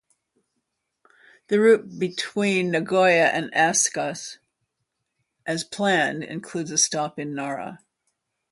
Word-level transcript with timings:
The 1.49 1.59
route 1.59 1.99
between 1.99 2.71
Nagoya 2.71 3.25
and 3.27 3.53
Osaka 3.55 4.15
as 5.45 5.63
planned 5.63 6.23
includes 6.23 6.71
a 6.71 6.79
stop 6.79 7.19
in 7.19 7.35
Nara. 7.35 7.83